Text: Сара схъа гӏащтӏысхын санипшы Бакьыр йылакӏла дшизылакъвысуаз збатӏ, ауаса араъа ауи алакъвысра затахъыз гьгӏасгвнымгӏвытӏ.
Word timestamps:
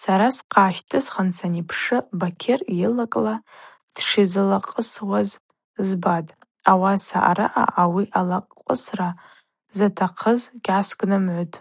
Сара 0.00 0.28
схъа 0.36 0.44
гӏащтӏысхын 0.52 1.28
санипшы 1.36 1.96
Бакьыр 2.18 2.60
йылакӏла 2.80 3.34
дшизылакъвысуаз 3.94 5.28
збатӏ, 5.88 6.30
ауаса 6.70 7.18
араъа 7.30 7.64
ауи 7.82 8.04
алакъвысра 8.18 9.08
затахъыз 9.76 10.40
гьгӏасгвнымгӏвытӏ. 10.62 11.56